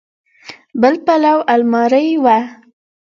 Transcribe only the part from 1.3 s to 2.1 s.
المارۍ